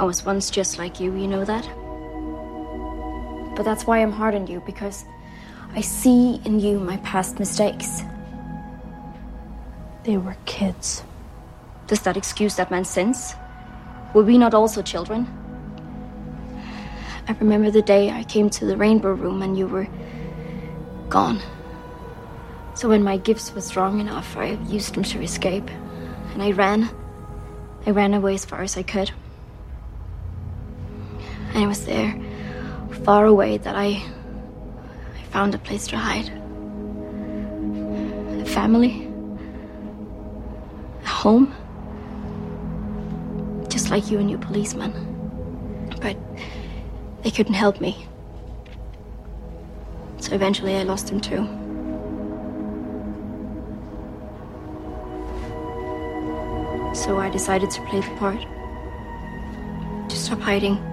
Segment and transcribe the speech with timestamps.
[0.00, 1.68] I was once just like you, you know that?
[3.54, 5.04] But that's why I'm hard on you, because
[5.74, 8.00] I see in you my past mistakes.
[10.04, 11.02] They were kids.
[11.86, 13.34] Does that excuse that man's sins?
[14.14, 15.28] Were we not also children?
[17.28, 19.86] I remember the day I came to the rainbow room and you were
[21.10, 21.42] gone.
[22.72, 25.68] So when my gifts were strong enough, I used them to escape.
[26.32, 26.88] And I ran.
[27.84, 29.12] I ran away as far as I could.
[31.52, 32.14] And it was there,
[33.04, 34.02] far away, that I
[35.20, 36.28] I found a place to hide.
[38.40, 39.06] A family.
[41.04, 41.54] A home.
[43.68, 44.92] Just like you and your policeman.
[46.00, 46.16] But
[47.22, 48.06] they couldn't help me.
[50.18, 51.46] So eventually I lost him too.
[56.94, 58.40] So I decided to play the part.
[60.08, 60.89] To stop hiding.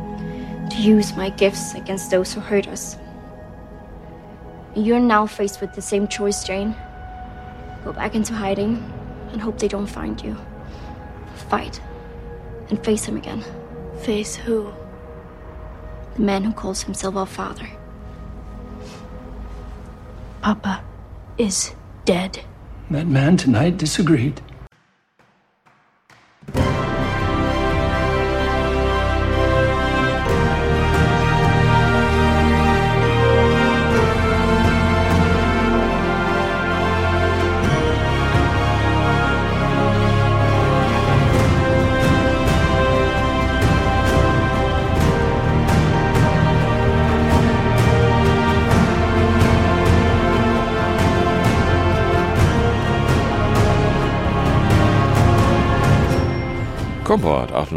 [0.69, 2.97] To use my gifts against those who hurt us.
[4.75, 6.75] You're now faced with the same choice, Jane.
[7.83, 8.83] Go back into hiding
[9.31, 10.37] and hope they don't find you.
[11.49, 11.81] Fight.
[12.69, 13.43] And face him again.
[14.01, 14.71] Face who?
[16.15, 17.69] The man who calls himself our father.
[20.41, 20.83] Papa
[21.37, 21.73] is
[22.05, 22.43] dead.
[22.91, 24.41] That man tonight disagreed.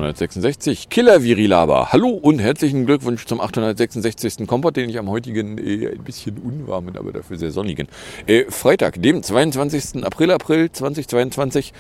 [0.01, 1.93] 866, Killer Virilaba.
[1.93, 4.47] Hallo und herzlichen Glückwunsch zum 866.
[4.47, 7.87] Kompott, den ich am heutigen äh, ein bisschen unwarmen, aber dafür sehr sonnigen
[8.27, 10.03] äh, Freitag, dem 22.
[10.03, 11.75] April, April 2022,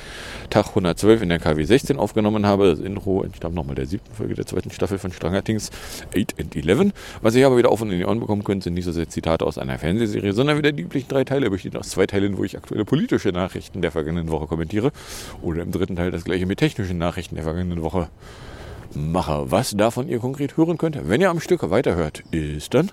[0.50, 2.70] Tag 112 in der KW 16 aufgenommen habe.
[2.70, 5.70] Das Intro entstammt nochmal der siebten Folge der zweiten Staffel von Stranger Things
[6.14, 6.92] 8 and 11.
[7.22, 9.08] Was ihr aber wieder auf und in die Ohren bekommen könnt, sind nicht so sehr
[9.08, 12.44] Zitate aus einer Fernsehserie, sondern wieder die üblichen drei Teile, bestehend aus zwei Teilen, wo
[12.44, 14.92] ich aktuelle politische Nachrichten der vergangenen Woche kommentiere.
[15.40, 18.09] Oder im dritten Teil das gleiche mit technischen Nachrichten der vergangenen Woche
[18.94, 19.50] mache.
[19.50, 22.90] Was davon ihr konkret hören könnt, wenn ihr am Stück weiterhört, ist dann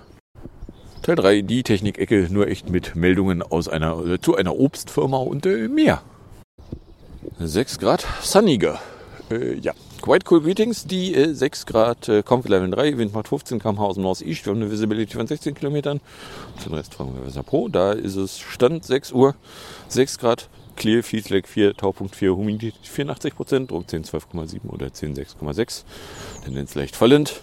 [1.02, 5.46] Teil 3, die Technikecke, nur echt mit Meldungen aus einer, äh, zu einer Obstfirma und
[5.46, 6.02] äh, mehr.
[7.40, 8.80] 6 Grad, sunniger.
[9.30, 10.86] Äh, ja, quite cool greetings.
[10.86, 14.46] Die äh, 6 Grad äh, Comfort Level 3, Wind macht 15 km/h aus dem Northeast.
[14.46, 16.02] Wir haben eine Visibility von 16 Kilometern.
[16.66, 17.70] Den Rest fragen wir Weser Pro.
[17.70, 19.36] Da ist es Stand 6 Uhr,
[19.90, 25.16] 6 Grad, Clear, Feedback 4, Taupunkt 4, Humidität 84 Prozent, Druck 10, 12,7 oder 10,
[25.16, 25.84] 6,6.
[26.46, 27.42] Tendenz leicht fallend.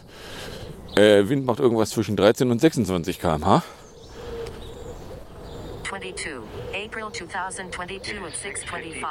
[0.97, 3.65] Äh, Wind macht irgendwas zwischen 13 und 26 km/h.
[5.89, 6.33] 22,
[6.73, 9.05] April 2022 at 625.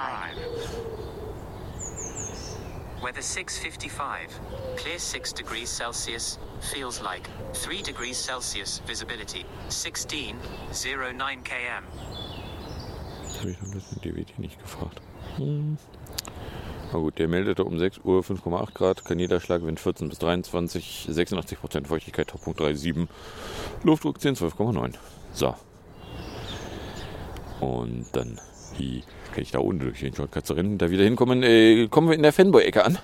[3.01, 4.29] Weather 655.
[4.77, 6.39] Clear 6 degrees Celsius.
[6.61, 7.29] Feels like
[7.65, 8.81] 3 degrees Celsius.
[8.87, 10.37] Visibility 16,
[10.71, 12.32] 09 km.
[13.43, 15.01] Habe ich noch bisschen DWT nicht gefragt.
[15.35, 15.77] Hm.
[16.93, 21.07] Na gut, der meldete um 6 Uhr 5,8 Grad, kein Niederschlag, Wind 14 bis 23,
[21.09, 23.07] 86 Prozent Feuchtigkeit, Taupunkt 3,7,
[23.83, 24.93] Luftdruck 10, 12,9.
[25.33, 25.55] So.
[27.59, 28.39] Und dann,
[28.77, 29.03] wie
[29.33, 32.31] kann ich da ohne durch den rennen, da wieder hinkommen, äh, kommen wir in der
[32.31, 32.97] Fanboy-Ecke an,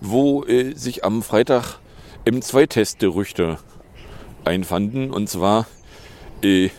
[0.00, 1.80] wo äh, sich am Freitag
[2.24, 3.58] M2-Test-Gerüchte
[4.44, 5.10] einfanden.
[5.10, 5.66] Und zwar
[6.44, 6.70] äh,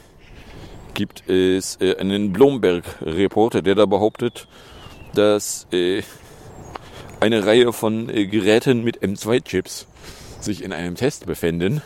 [0.93, 4.47] gibt es äh, einen Blomberg-Reporter, der da behauptet,
[5.13, 6.03] dass äh,
[7.19, 9.87] eine Reihe von äh, Geräten mit M2-Chips
[10.39, 11.81] sich in einem Test befänden.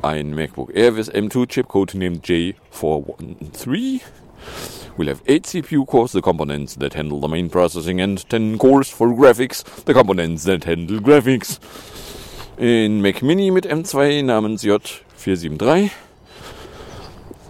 [0.00, 4.00] Ein MacBook Air with M2-Chip, codenamed J413,
[4.96, 8.88] will have 8 CPU cores, the components that handle the main processing, and 10 cores
[8.88, 11.58] for graphics, the components that handle graphics.
[12.56, 15.90] In Mac Mini mit M2 namens J473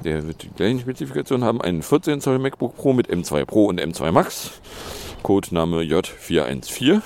[0.04, 1.60] der wird die gleichen Spezifikationen haben.
[1.60, 4.60] Einen 14 Zoll MacBook Pro mit M2 Pro und M2 Max.
[5.22, 7.02] Codename J414.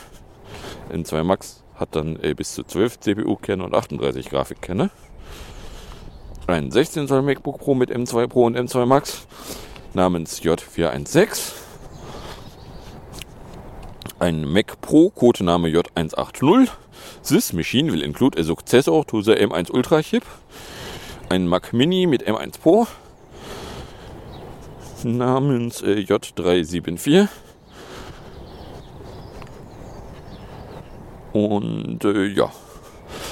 [0.92, 4.90] M2 Max hat dann äh, bis zu 12 CPU-Kerne und 38 Grafikkerne.
[6.46, 9.26] Ein 16 Zoll MacBook Pro mit M2 Pro und M2 Max
[9.94, 11.52] namens J416.
[14.18, 16.68] Ein Mac Pro, Codename J180.
[17.26, 20.24] This machine will include a successor to the M1 Ultra chip
[21.32, 22.86] ein Mac Mini mit M1 Pro
[25.02, 27.26] namens äh, J374.
[31.32, 32.52] Und äh, ja.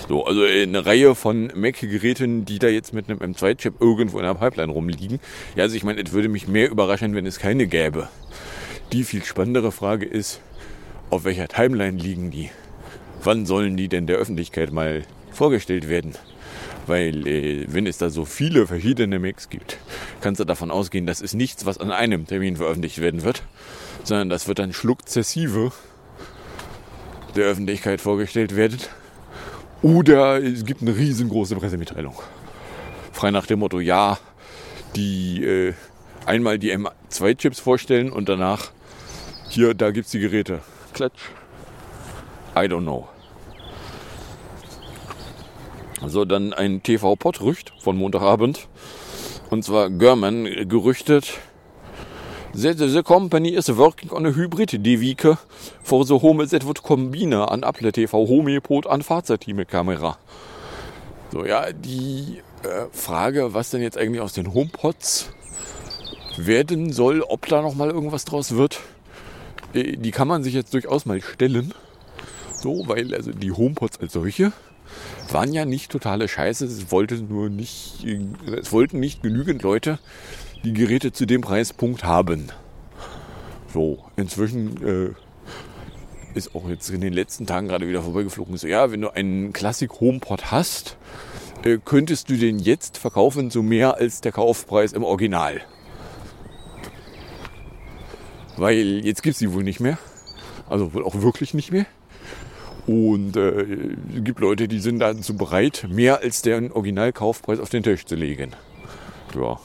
[0.09, 4.25] So, also äh, eine Reihe von Mac-Geräten, die da jetzt mit einem M2-Chip irgendwo in
[4.25, 5.21] der Pipeline rumliegen.
[5.55, 8.09] Ja, also ich meine, es würde mich mehr überraschen, wenn es keine gäbe.
[8.93, 10.41] Die viel spannendere Frage ist,
[11.11, 12.51] auf welcher Timeline liegen die?
[13.23, 16.15] Wann sollen die denn der Öffentlichkeit mal vorgestellt werden?
[16.91, 19.79] Weil äh, wenn es da so viele verschiedene Macs gibt,
[20.21, 23.45] kannst du davon ausgehen, das ist nichts, was an einem Termin veröffentlicht werden wird,
[24.03, 25.71] sondern das wird dann schluckzessive
[27.37, 28.81] der Öffentlichkeit vorgestellt werden.
[29.83, 32.17] Oder es gibt eine riesengroße Pressemitteilung.
[33.13, 34.19] Frei nach dem Motto, ja,
[34.97, 35.75] die äh,
[36.27, 38.73] einmal die M2-Chips vorstellen und danach
[39.49, 40.59] hier, da gibt's die Geräte.
[40.93, 41.21] Klatsch.
[42.57, 43.09] I don't know.
[46.07, 48.69] So, dann ein TV-Pod-Rücht von Montagabend.
[49.51, 51.39] Und zwar German gerüchtet.
[52.53, 55.39] The, the, the company is working on a hybrid DVK
[55.83, 60.19] for the home that would combine an Apple TV Homepod an Fahrzeugteam-Kamera.
[61.33, 65.31] So, ja, die äh, Frage, was denn jetzt eigentlich aus den HomePods
[66.37, 68.81] werden soll, ob da noch mal irgendwas draus wird,
[69.75, 71.73] äh, die kann man sich jetzt durchaus mal stellen.
[72.55, 74.53] So, weil also die HomePods als solche
[75.31, 76.65] waren ja nicht totale Scheiße.
[76.65, 79.99] Es wollte nur nicht, es wollten nicht genügend Leute
[80.65, 82.51] die Geräte zu dem Preispunkt haben.
[83.73, 88.57] So, inzwischen äh, ist auch jetzt in den letzten Tagen gerade wieder vorbeigeflogen.
[88.57, 90.97] So, ja, wenn du einen Classic HomePod hast,
[91.65, 95.61] äh, könntest du den jetzt verkaufen zu mehr als der Kaufpreis im Original.
[98.57, 99.99] Weil jetzt gibt es die wohl nicht mehr.
[100.69, 101.87] Also wohl auch wirklich nicht mehr.
[102.87, 103.67] Und äh,
[104.23, 108.53] gibt Leute, die sind dazu bereit, mehr als den Originalkaufpreis auf den Tisch zu legen.
[109.35, 109.59] Ja.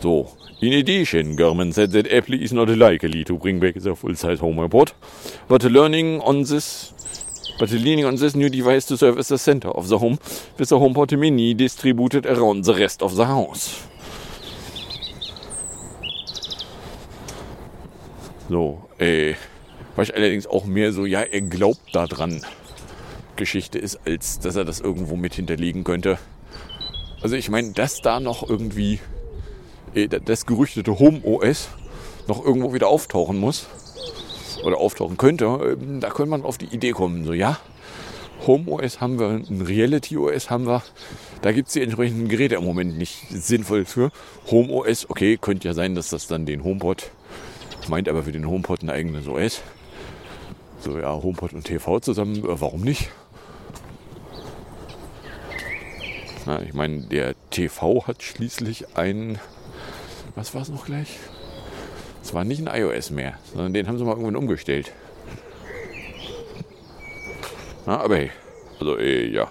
[0.00, 0.32] So.
[0.62, 4.92] In addition, German said that Apple is not likely to bring back the full-size HomePod,
[5.48, 6.92] but learning on this
[7.58, 10.18] but leaning on this new device to serve as the center of the home
[10.58, 13.86] with the HomePod Mini distributed around the rest of the house.
[18.50, 19.34] So, äh,
[20.00, 22.40] was ich allerdings auch mehr so, ja, er glaubt daran
[23.36, 26.18] Geschichte ist, als dass er das irgendwo mit hinterlegen könnte.
[27.20, 28.98] Also ich meine, dass da noch irgendwie
[29.94, 31.68] äh, das gerüchtete Home OS
[32.28, 33.66] noch irgendwo wieder auftauchen muss
[34.64, 37.58] oder auftauchen könnte, äh, da könnte man auf die Idee kommen, so ja,
[38.46, 40.82] Home OS haben wir, ein Reality OS haben wir,
[41.42, 44.12] da gibt es die entsprechenden Geräte im Moment nicht sinnvoll für.
[44.50, 47.10] Home OS, okay, könnte ja sein, dass das dann den HomePod
[47.90, 49.60] meint, aber für den HomePod ein eigenes OS.
[50.80, 53.10] So, ja, HomePod und TV zusammen, äh, warum nicht?
[56.46, 59.38] Na, ich meine, der TV hat schließlich ein,
[60.34, 61.18] was war es noch gleich?
[62.22, 64.92] Es war nicht ein iOS mehr, sondern den haben sie mal irgendwann umgestellt.
[67.84, 68.30] Na, aber hey,
[68.78, 69.50] also äh, ja.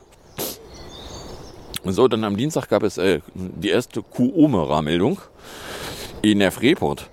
[1.86, 5.20] So, dann am Dienstag gab es äh, die erste QOMERA-Meldung.
[6.24, 7.10] ENF Report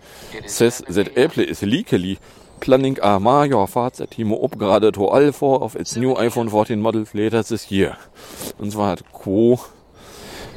[0.47, 2.19] says that Apple is legally
[2.61, 7.43] planning a major Fahrzeitimo upgrade to all four of its new iPhone 14 models later
[7.43, 7.97] this year.
[8.59, 9.59] Und zwar hat Quo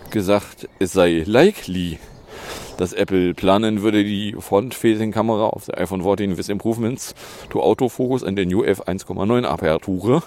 [0.10, 2.00] gesagt, es sei likely,
[2.78, 7.14] dass Apple planen würde, die Front-Facing-Kamera auf der iPhone 14 with improvements
[7.50, 10.24] to autofocus and the new f1.9 Aperture.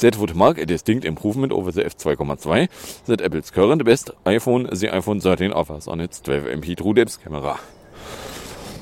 [0.00, 2.68] That would mark a distinct improvement over the f2.2
[3.06, 7.22] that Apple's current best iPhone, the iPhone 13 offers on its 12 MP True Depth
[7.22, 7.58] Kamera.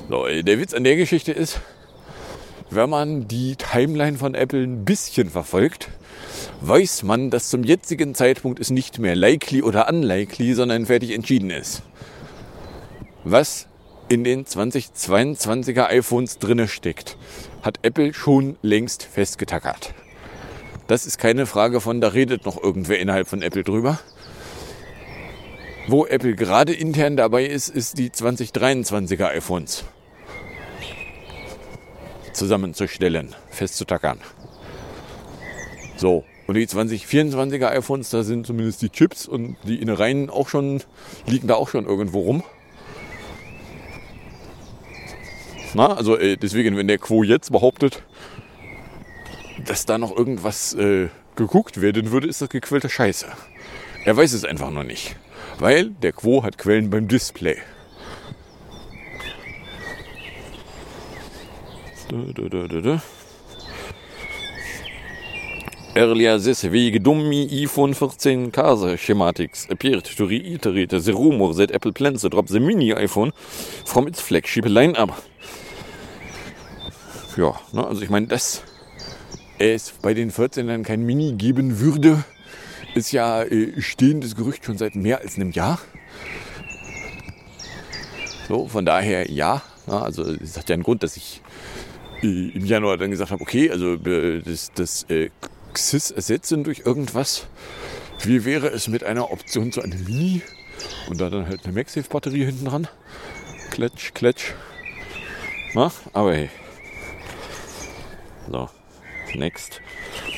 [0.09, 1.59] So, der Witz an der Geschichte ist,
[2.75, 5.89] wenn man die Timeline von Apple ein bisschen verfolgt,
[6.61, 11.49] weiß man, dass zum jetzigen Zeitpunkt es nicht mehr likely oder unlikely, sondern fertig entschieden
[11.49, 11.81] ist.
[13.23, 13.67] Was
[14.09, 17.17] in den 2022er iPhones drinne steckt,
[17.61, 19.93] hat Apple schon längst festgetackert.
[20.87, 23.99] Das ist keine Frage von, da redet noch irgendwer innerhalb von Apple drüber.
[25.87, 29.85] Wo Apple gerade intern dabei ist, ist die 2023er iPhones
[32.33, 34.19] zusammenzustellen, festzutackern.
[35.95, 40.81] So, und die 2024er iPhones, da sind zumindest die Chips und die Innereien auch schon,
[41.25, 42.43] liegen da auch schon irgendwo rum.
[45.73, 48.03] Na, also äh, deswegen, wenn der Quo jetzt behauptet,
[49.65, 53.27] dass da noch irgendwas äh, geguckt werden würde, ist das gequälte Scheiße.
[54.05, 55.15] Er weiß es einfach noch nicht.
[55.59, 57.55] Weil der Quo hat Quellen beim Display.
[57.55, 57.61] Da, da,
[61.55, 61.92] da, da.
[65.95, 71.91] Earlier this week, dummy iPhone 14 Casa schematics appeared to reiterate the rumor that Apple
[71.93, 73.31] plans to drop the mini iPhone
[73.85, 75.11] from its flagship lineup.
[77.37, 78.63] Ja, ne, also ich meine, das
[79.59, 82.23] es bei den 14ern kein Mini geben würde,
[82.95, 85.79] ist ja äh, stehendes Gerücht schon seit mehr als einem Jahr.
[88.47, 89.61] So, von daher ja.
[89.87, 91.41] ja also es hat ja einen Grund, dass ich
[92.23, 95.29] im Januar dann gesagt habe, okay, also äh, das, das äh,
[95.73, 97.47] XIS ersetzen durch irgendwas.
[98.23, 100.41] Wie wäre es mit einer Option zu einem Mini?
[101.09, 102.87] Und da dann halt eine MagSafe-Batterie hinten dran.
[103.69, 104.53] Klatsch, klatsch.
[105.73, 106.49] Na, aber hey.
[108.49, 108.69] So,
[109.33, 109.81] next.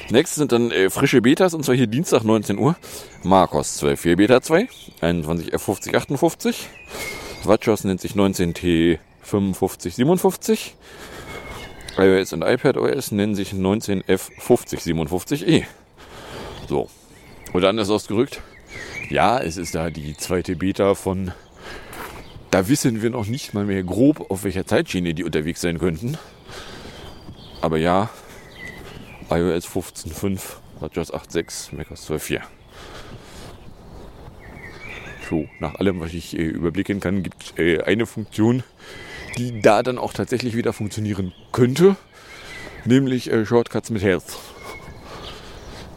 [0.10, 2.76] Next sind dann äh, frische Betas und zwar hier Dienstag 19 Uhr.
[3.24, 4.68] Marcos 12.4 Beta 2,
[5.02, 6.56] 21F5058.
[7.44, 10.72] Watchos nennt sich 19T5557.
[11.98, 15.66] iOS und iPad OS nennen sich 19F5057E.
[16.68, 16.90] So.
[17.54, 18.42] Oder anders ausgerückt,
[19.10, 21.32] ja, es ist da die zweite Beta von.
[22.52, 26.18] Da wissen wir noch nicht mal mehr grob, auf welcher Zeitschiene die unterwegs sein könnten.
[27.62, 28.10] Aber ja,
[29.30, 30.42] iOS 15.5,
[30.80, 32.42] WatchOS 8.6, macOS 12.4.
[35.30, 38.64] So, nach allem, was ich äh, überblicken kann, gibt es äh, eine Funktion,
[39.38, 41.96] die da dann auch tatsächlich wieder funktionieren könnte,
[42.86, 44.38] nämlich äh, Shortcuts mit Health.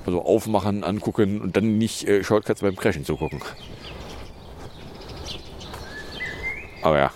[0.07, 3.43] Also aufmachen, angucken und dann nicht äh, Shortcuts beim Crashen zugucken.
[6.83, 7.13] Aber ja.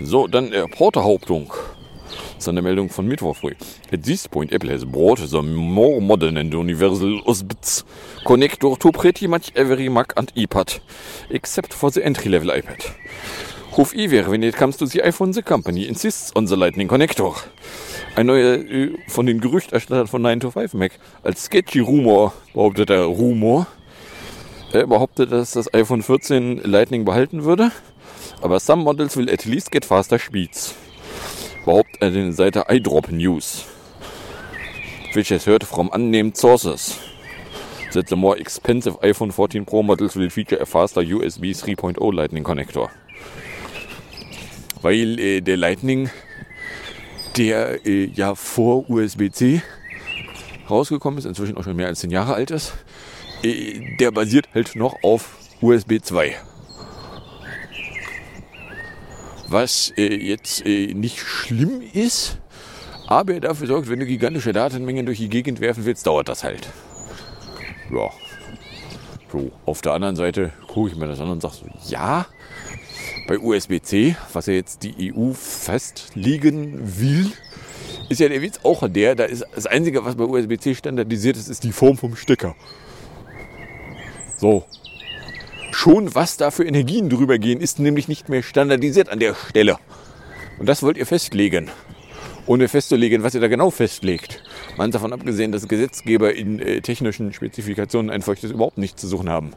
[0.00, 1.52] So, dann äh, Porterhauptung.
[2.36, 3.54] Das ist eine Meldung von Mittwoch früh.
[3.90, 7.82] At this point, Apple has brought the more modern and universal USB
[8.26, 10.80] connector to pretty much every Mac and iPad,
[11.30, 12.84] except for the entry-level iPad.
[13.72, 17.34] Hof Iver, when it comes to the iPhone, the company insists on the Lightning Connector.
[18.16, 22.90] Ein neuer äh, von den Gerüchterstattern von 9 to 5 Mac als sketchy Rumor behauptet
[22.90, 23.66] der Rumor.
[24.72, 27.72] Er behauptet, dass das iPhone 14 Lightning behalten würde,
[28.42, 30.74] aber some models will at least get faster speeds.
[31.66, 33.64] Behauptet er den Seite iDrop News,
[35.14, 36.96] which has heard from unnamed sources
[37.92, 42.44] that the more expensive iPhone 14 Pro models will feature a faster USB 3.0 Lightning
[42.44, 42.88] Connector.
[44.80, 46.08] Weil äh, der Lightning
[47.36, 49.60] der äh, ja vor USB-C
[50.70, 52.74] rausgekommen ist, inzwischen auch schon mehr als 10 Jahre alt ist,
[53.42, 56.36] äh, der basiert halt noch auf USB 2.
[59.48, 62.38] Was äh, jetzt äh, nicht schlimm ist,
[63.06, 66.42] aber er dafür sorgt, wenn du gigantische Datenmengen durch die Gegend werfen willst, dauert das
[66.42, 66.68] halt.
[67.90, 68.10] Ja.
[69.30, 72.26] So, auf der anderen Seite gucke ich mir das an und sage so, ja,
[73.26, 77.32] bei USB-C, was ja jetzt die EU festlegen will,
[78.08, 81.48] ist ja der Witz auch der, da ist das Einzige, was bei USB-C standardisiert ist,
[81.48, 82.54] ist die Form vom Stecker.
[84.38, 84.64] So.
[85.76, 89.76] Schon was da für Energien drüber gehen, ist nämlich nicht mehr standardisiert an der Stelle.
[90.58, 91.70] Und das wollt ihr festlegen.
[92.46, 94.42] Ohne festzulegen, was ihr da genau festlegt.
[94.78, 99.28] Man davon abgesehen, dass Gesetzgeber in äh, technischen Spezifikationen einfach das überhaupt nicht zu suchen
[99.28, 99.52] haben.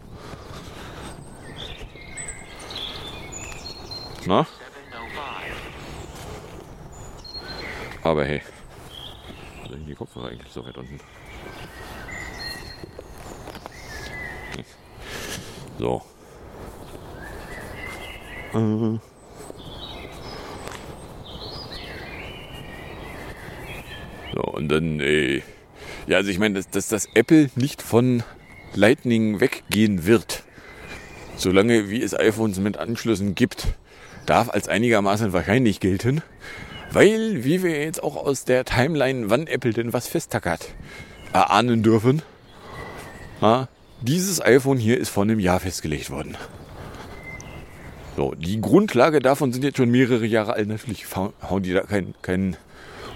[4.26, 4.46] Na?
[8.04, 8.42] Aber hey.
[9.64, 11.00] Wo sind die Kopfhörer eigentlich so weit unten?
[15.80, 16.02] So.
[18.54, 19.00] Äh.
[24.34, 25.42] So, und dann, äh,
[26.06, 28.24] ja, also ich meine, dass, dass das Apple nicht von
[28.76, 30.44] Lightning weggehen wird,
[31.38, 33.68] solange wie es iPhones mit Anschlüssen gibt,
[34.26, 36.22] darf als einigermaßen wahrscheinlich gelten,
[36.92, 40.74] weil, wie wir jetzt auch aus der Timeline, wann Apple denn was festtackert,
[41.32, 42.22] erahnen dürfen,
[44.02, 46.38] dieses iPhone hier ist vor einem Jahr festgelegt worden.
[48.16, 50.68] So, die Grundlage davon sind jetzt schon mehrere Jahre alt.
[50.68, 52.58] Natürlich hauen die da kein, kein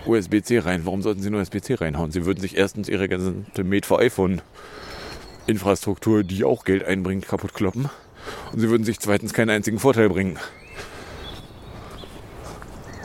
[0.06, 0.86] USB-C rein.
[0.86, 2.12] Warum sollten sie nur USB-C reinhauen?
[2.12, 4.42] Sie würden sich erstens ihre ganze Made for iPhone
[5.46, 7.90] Infrastruktur, die auch Geld einbringt, kaputt kloppen.
[8.52, 10.40] Und sie würden sich zweitens keinen einzigen Vorteil bringen.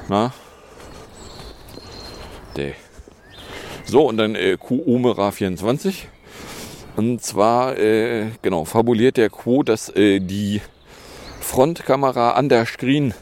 [0.08, 0.32] Na?
[2.56, 2.74] Nee.
[3.84, 6.08] So, und dann äh, Qomera 24.
[6.96, 10.60] Und zwar, äh, genau, fabuliert der Quo, dass äh, die
[11.40, 13.14] Frontkamera an der Screen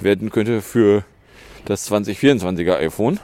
[0.00, 1.04] werden könnte für
[1.64, 3.20] das 2024er iPhone.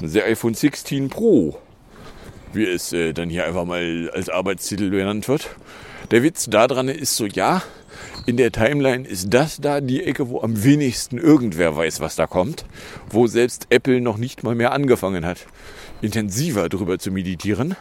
[0.00, 1.58] Der iPhone 16 Pro,
[2.52, 5.48] wie es äh, dann hier einfach mal als Arbeitstitel genannt wird.
[6.10, 7.62] Der Witz daran ist so, ja,
[8.26, 12.26] in der Timeline ist das da die Ecke, wo am wenigsten irgendwer weiß, was da
[12.26, 12.64] kommt.
[13.08, 15.46] Wo selbst Apple noch nicht mal mehr angefangen hat,
[16.02, 17.76] intensiver drüber zu meditieren.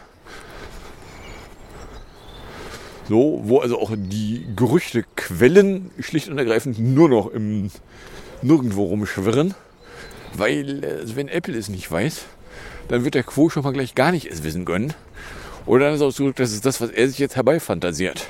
[3.07, 7.69] So, wo also auch die Gerüchtequellen schlicht und ergreifend nur noch im
[8.41, 9.53] Nirgendwo rumschwirren.
[10.33, 12.25] Weil, also wenn Apple es nicht weiß,
[12.87, 14.93] dann wird der Quo schon mal gleich gar nicht es wissen können.
[15.65, 18.27] Oder dann ist auch so, das ist das, was er sich jetzt herbeifantasiert.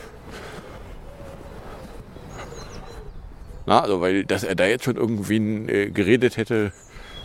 [3.65, 6.71] Na, also, weil, dass er da jetzt schon irgendwen äh, geredet hätte,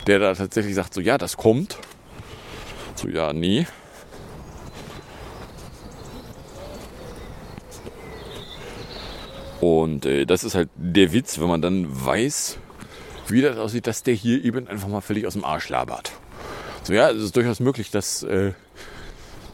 [0.07, 1.77] der da tatsächlich sagt, so, ja, das kommt.
[3.01, 3.65] So, ja, nee.
[9.59, 12.57] Und äh, das ist halt der Witz, wenn man dann weiß,
[13.27, 16.11] wie das aussieht, dass der hier eben einfach mal völlig aus dem Arsch labert.
[16.83, 18.53] So ja, es ist durchaus möglich, dass äh,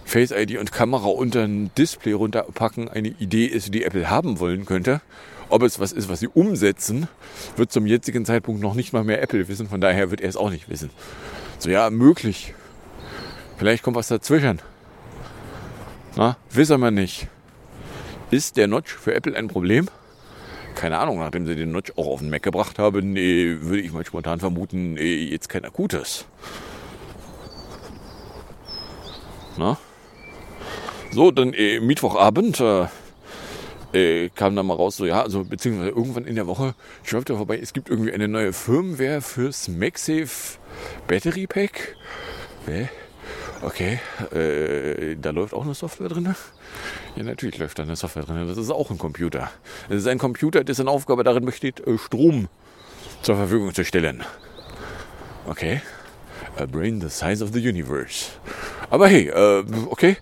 [0.03, 4.65] Face ID und Kamera unter ein Display runterpacken eine Idee ist, die Apple haben wollen
[4.65, 5.01] könnte.
[5.49, 7.07] Ob es was ist, was sie umsetzen,
[7.55, 9.69] wird zum jetzigen Zeitpunkt noch nicht mal mehr Apple wissen.
[9.69, 10.89] Von daher wird er es auch nicht wissen.
[11.59, 12.53] So ja, möglich.
[13.57, 14.61] Vielleicht kommt was dazwischen.
[16.15, 17.27] Na, wissen wir nicht.
[18.29, 19.87] Ist der Notch für Apple ein Problem?
[20.75, 24.05] Keine Ahnung, nachdem sie den Notch auch auf den Mac gebracht haben, würde ich mal
[24.05, 26.25] spontan vermuten, jetzt kein akutes.
[29.57, 29.77] Na?
[31.11, 32.87] So, dann äh, Mittwochabend äh,
[33.93, 37.57] äh, kam dann mal raus, so ja, also beziehungsweise irgendwann in der Woche schwirrte vorbei,
[37.57, 40.59] es gibt irgendwie eine neue Firmware fürs MagSafe
[41.07, 41.95] Battery Pack.
[42.67, 42.89] Hä?
[43.61, 43.99] Okay,
[44.33, 46.35] äh, da läuft auch eine Software drin.
[47.15, 48.47] Ja, natürlich läuft da eine Software drin.
[48.47, 49.49] Das ist auch ein Computer.
[49.89, 52.49] Das ist ein Computer, dessen Aufgabe darin besteht, äh, Strom
[53.23, 54.23] zur Verfügung zu stellen.
[55.47, 55.81] Okay.
[56.57, 58.31] A brain the size of the universe.
[58.89, 60.17] Aber hey, äh, okay.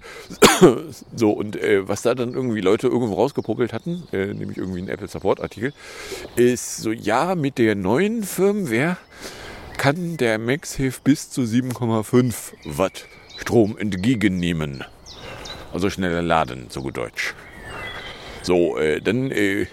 [1.15, 4.89] so, und äh, was da dann irgendwie Leute irgendwo rausgepuppelt hatten, äh, nämlich irgendwie ein
[4.89, 5.74] Apple Support Artikel,
[6.36, 8.98] ist so, ja, mit der neuen Firmware
[9.77, 13.06] kann der MagSafe bis zu 7,5 Watt
[13.45, 14.83] Strom entgegennehmen.
[15.71, 17.35] Also schneller laden, so gut Deutsch.
[18.41, 19.67] So, äh, dann, äh,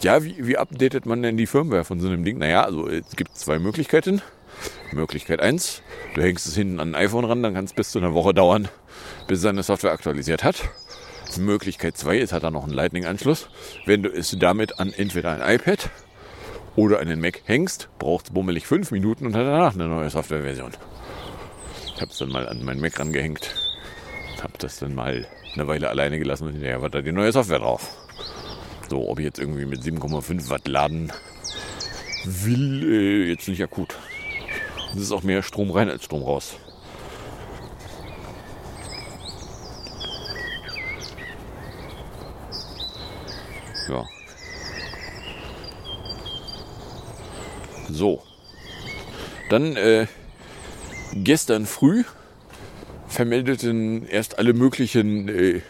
[0.00, 2.38] ja, wie, wie updatet man denn die Firmware von so einem Ding?
[2.38, 4.22] Naja, also es gibt zwei Möglichkeiten.
[4.92, 5.82] Möglichkeit 1,
[6.14, 8.32] du hängst es hinten an ein iPhone ran, dann kann es bis zu einer Woche
[8.32, 8.68] dauern,
[9.26, 10.62] bis seine Software aktualisiert hat.
[11.36, 13.50] Möglichkeit 2, es hat dann noch einen Lightning-Anschluss.
[13.84, 15.90] Wenn du es damit an entweder ein iPad
[16.76, 20.72] oder einen Mac hängst, braucht es bummelig 5 Minuten und hat danach eine neue Softwareversion.
[22.00, 23.54] Habe es dann mal an meinen Mac rangehängt,
[24.42, 27.58] habe das dann mal eine Weile alleine gelassen und hinterher war da die neue Software
[27.58, 27.96] drauf.
[28.88, 31.12] So, ob ich jetzt irgendwie mit 7,5 Watt laden
[32.24, 33.96] will, äh, jetzt nicht akut.
[34.94, 36.56] Es ist auch mehr Strom rein als Strom raus.
[43.88, 44.04] Ja.
[47.90, 48.22] So.
[49.50, 50.06] Dann äh,
[51.14, 52.04] gestern früh
[53.08, 55.60] vermeldeten erst alle möglichen äh,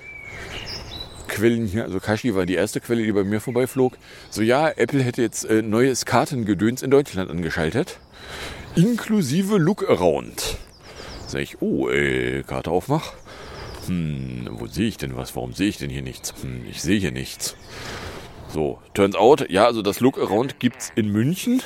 [1.29, 3.97] Quellen hier, also Kashi war die erste Quelle, die bei mir vorbeiflog.
[4.31, 7.99] So ja, Apple hätte jetzt äh, neues Kartengedöns in Deutschland angeschaltet
[8.79, 10.57] inklusive Look-Around.
[11.27, 13.13] Sag ich, oh, äh, Karte aufmach.
[13.87, 15.35] Hm, wo sehe ich denn was?
[15.35, 16.33] Warum sehe ich denn hier nichts?
[16.43, 17.57] Hm, ich sehe hier nichts.
[18.49, 21.63] So, turns out, ja, also das Look-Around gibt's in München.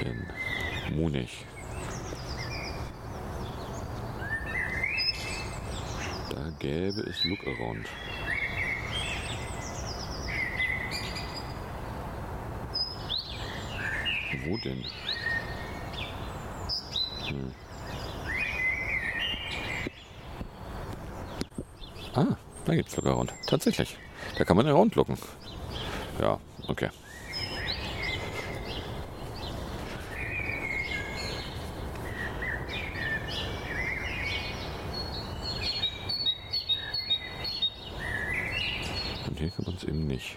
[0.00, 0.26] München.
[0.90, 1.44] Munich.
[6.30, 7.86] Da gäbe es Look-Around.
[14.44, 14.84] Wo denn?
[17.28, 17.52] Hm.
[22.14, 23.32] Ah, da gibt's Look-Around.
[23.46, 23.96] Tatsächlich.
[24.38, 25.18] Da kann man Around locken.
[26.20, 26.90] Ja, okay.
[39.28, 40.36] Und hier kann man es eben nicht.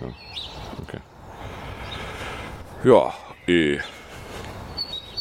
[0.00, 0.08] Ja,
[0.82, 1.00] okay.
[2.84, 3.14] Ja,
[3.48, 3.80] eh.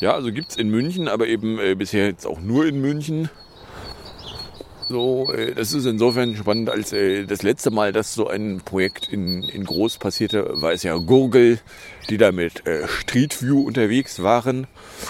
[0.01, 3.29] Ja, also gibt es in München, aber eben äh, bisher jetzt auch nur in München.
[4.87, 9.07] So, äh, das ist insofern spannend, als äh, das letzte Mal, dass so ein Projekt
[9.07, 11.59] in, in groß passierte, war es ja Gurgel,
[12.09, 14.67] die da mit äh, Street View unterwegs waren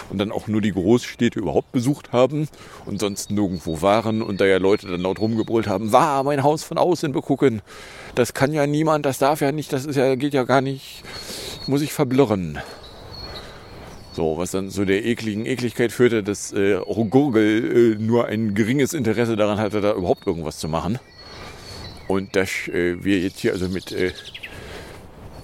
[0.10, 2.48] und dann auch nur die Großstädte überhaupt besucht haben
[2.86, 6.64] und sonst nirgendwo waren und da ja Leute dann laut rumgebrüllt haben, war mein Haus
[6.64, 7.62] von außen begucken.
[8.14, 11.04] Das kann ja niemand, das darf ja nicht, das ist ja, geht ja gar nicht,
[11.68, 12.60] muss ich verblirren.
[14.16, 18.56] So, was dann zu der ekligen Ekligkeit führte, dass äh, auch Gurgel äh, nur ein
[18.56, 21.00] geringes Interesse daran hatte, da überhaupt irgendwas zu machen.
[22.08, 24.14] Und dass äh, wir jetzt hier also mit äh,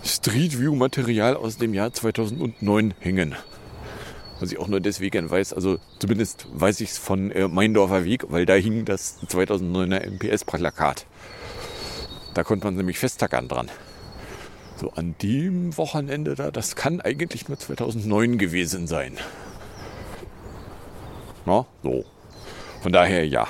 [0.05, 3.36] Street View Material aus dem Jahr 2009 hängen.
[4.39, 8.23] Was ich auch nur deswegen weiß, also zumindest weiß ich es von äh, Meindorfer Weg,
[8.29, 11.07] weil da hing das 2009er MPS-Plakat.
[12.36, 13.69] Da konnte man nämlich festtackern dran.
[14.82, 19.15] So an dem Wochenende da, das kann eigentlich nur 2009 gewesen sein.
[21.46, 22.04] Na, so.
[22.82, 23.48] Von daher ja.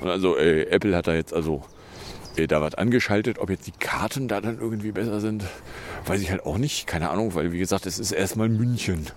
[0.00, 1.62] Und also äh, Apple hat da jetzt also
[2.36, 3.38] äh, da was angeschaltet.
[3.38, 5.44] Ob jetzt die Karten da dann irgendwie besser sind,
[6.06, 6.86] weiß ich halt auch nicht.
[6.86, 9.08] Keine Ahnung, weil wie gesagt, es ist erstmal München.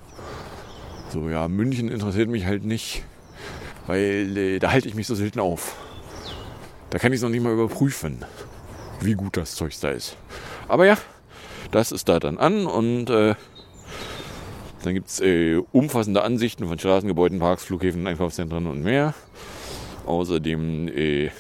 [1.14, 3.06] So, ja, München interessiert mich halt nicht,
[3.88, 5.78] weil äh, da halte ich mich so selten auf.
[6.90, 8.26] Da kann ich es noch nicht mal überprüfen,
[9.00, 10.18] wie gut das Zeug da ist.
[10.68, 10.98] Aber ja,
[11.72, 13.36] das ist da dann an und äh,
[14.84, 19.14] dann gibt es äh, umfassende Ansichten von Straßen, Gebäuden, Parks, Flughäfen, Einkaufszentren und mehr.
[20.06, 21.32] Außerdem äh,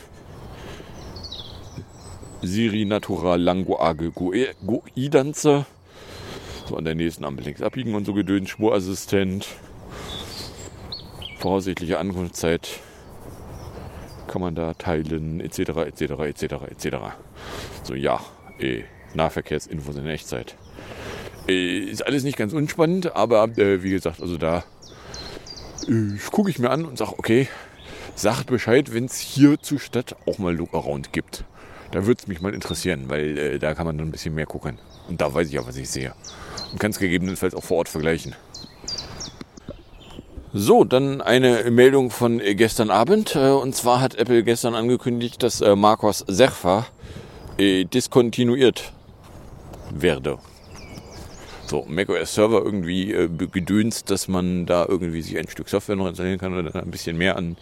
[2.42, 4.56] Siri Natural Language
[4.96, 5.66] Guidanze.
[6.68, 9.48] So an der nächsten Ampel links abbiegen und so gedöns, Spurassistent.
[11.40, 12.80] Voraussichtliche Ankunftszeit
[14.28, 16.98] kann man da teilen, etc., etc., etc., etc.
[17.84, 18.22] So, ja,
[18.60, 18.84] äh,
[19.16, 20.56] Nahverkehrsinfos in Echtzeit.
[21.48, 24.64] Äh, ist alles nicht ganz unspannend, aber äh, wie gesagt, also da
[25.88, 27.48] äh, gucke ich mir an und sage, okay,
[28.16, 31.44] sagt Bescheid, wenn es hier zur Stadt auch mal Lookaround gibt.
[31.92, 34.46] Da würde es mich mal interessieren, weil äh, da kann man dann ein bisschen mehr
[34.46, 34.80] gucken.
[35.10, 36.14] Und da weiß ich ja, was ich sehe.
[36.72, 38.36] Und kann es gegebenenfalls auch vor Ort vergleichen.
[40.54, 43.36] So, dann eine Meldung von äh, gestern Abend.
[43.36, 46.88] Äh, und zwar hat Apple gestern angekündigt, dass Marcos Serfa
[47.60, 48.94] diskontinuiert
[50.02, 50.40] werde.
[51.66, 56.08] So, macOS Server irgendwie äh, gedönst, dass man da irgendwie sich ein Stück Software noch
[56.08, 57.58] installieren kann oder dann ein bisschen mehr an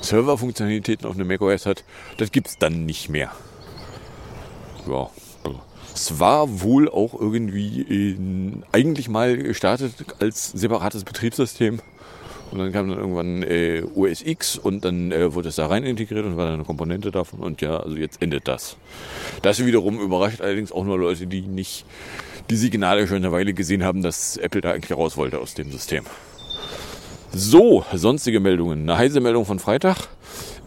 [0.00, 1.84] Serverfunktionalitäten auf eine macOS hat.
[2.18, 3.32] Das gibt es dann nicht mehr.
[4.88, 5.10] Ja.
[5.94, 11.80] Es war wohl auch irgendwie in, eigentlich mal gestartet als separates Betriebssystem.
[12.50, 15.84] Und dann kam dann irgendwann äh, OS X und dann äh, wurde es da rein
[15.84, 17.40] integriert und war dann eine Komponente davon.
[17.40, 18.76] Und ja, also jetzt endet das.
[19.42, 21.84] Das wiederum überrascht allerdings auch nur Leute, die nicht
[22.50, 25.70] die Signale schon eine Weile gesehen haben, dass Apple da eigentlich raus wollte aus dem
[25.70, 26.04] System.
[27.32, 28.82] So, sonstige Meldungen.
[28.88, 30.08] Eine heiße Meldung von Freitag.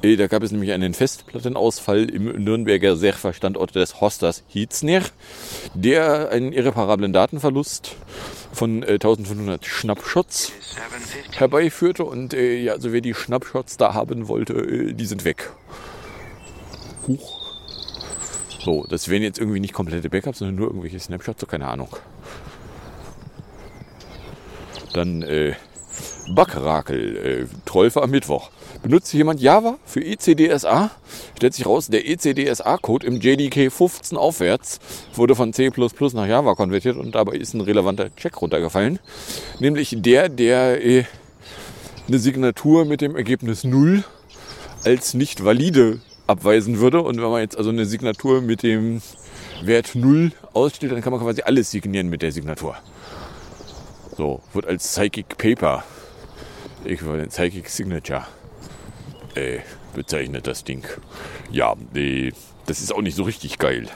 [0.04, 5.02] Äh, Da gab es nämlich einen Festplattenausfall im Nürnberger Server-Standort des Hosters Hietzner,
[5.74, 7.96] der einen irreparablen Datenverlust
[8.54, 10.52] von äh, 1500 Schnappshots
[11.36, 12.04] herbeiführte.
[12.04, 15.52] Und äh, ja, also wer die Schnappshots da haben wollte, äh, die sind weg.
[17.08, 17.42] Huch.
[18.64, 21.90] So, das wären jetzt irgendwie nicht komplette Backups, sondern nur irgendwelche Snapshots, so keine Ahnung.
[24.94, 25.56] Dann äh,
[26.36, 28.52] Backrakel, äh, Trollfer am Mittwoch.
[28.84, 30.92] Benutzt jemand Java für ECDSA?
[31.38, 34.80] Stellt sich raus, der ECDSA-Code im JDK 15 aufwärts
[35.16, 39.00] wurde von C++ nach Java konvertiert und dabei ist ein relevanter Check runtergefallen.
[39.60, 41.06] Nämlich der, der äh,
[42.08, 44.04] eine Signatur mit dem Ergebnis 0
[44.84, 47.02] als nicht valide abweisen würde.
[47.02, 49.02] Und wenn man jetzt also eine Signatur mit dem
[49.64, 52.76] Wert 0 ausstellt, dann kann man quasi alles signieren mit der Signatur.
[54.18, 55.84] So, wird als Psychic Paper,
[56.86, 58.26] äquivalent Psychic Signature,
[59.36, 59.60] äh,
[59.96, 60.86] bezeichnet das Ding.
[61.52, 62.32] Ja, äh,
[62.65, 63.88] das ist auch nicht so richtig geil.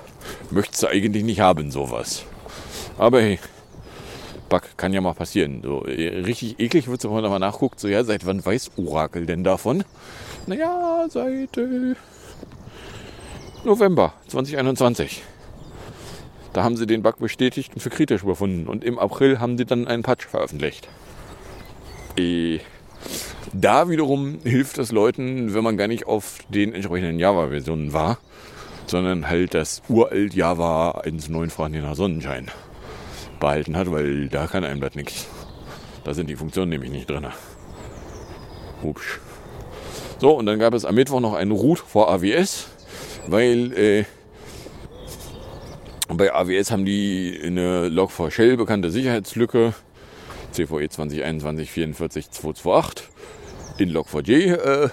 [0.52, 2.26] Möchtest du eigentlich nicht haben, sowas.
[2.98, 3.40] Aber hey,
[4.50, 5.62] Bug kann ja mal passieren.
[5.64, 7.80] So, äh, richtig eklig wird es, wenn man mal nachguckt.
[7.80, 9.84] So, ja, seit wann weiß Orakel denn davon?
[10.48, 11.96] Naja, seit äh,
[13.64, 15.24] November 2021.
[16.54, 18.68] Da haben sie den Bug bestätigt und für kritisch befunden.
[18.68, 20.88] Und im April haben sie dann einen Patch veröffentlicht.
[22.18, 22.60] Äh,
[23.54, 28.18] da wiederum hilft es Leuten, wenn man gar nicht auf den entsprechenden Java-Versionen war,
[28.88, 32.52] sondern halt das uralt Java 1.9 Fragen Sonnenschein
[33.40, 35.28] behalten hat, weil da kann einem das nichts.
[36.04, 37.26] Da sind die Funktionen nämlich nicht drin.
[38.82, 39.20] Hupsch.
[40.20, 42.68] So, und dann gab es am Mittwoch noch einen Root vor AWS,
[43.28, 44.06] weil äh,
[46.08, 49.74] bei AWS haben die eine Log4Shell bekannte Sicherheitslücke
[50.56, 53.10] CVE 2021 44 228
[53.78, 54.90] in Log4j äh,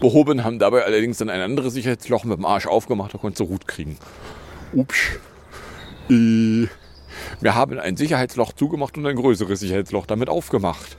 [0.00, 3.44] behoben, haben dabei allerdings dann ein anderes Sicherheitsloch mit dem Arsch aufgemacht, da konntest du
[3.44, 3.96] Root kriegen.
[4.72, 4.96] Ups.
[6.10, 6.66] Äh,
[7.40, 10.96] wir haben ein Sicherheitsloch zugemacht und ein größeres Sicherheitsloch damit aufgemacht.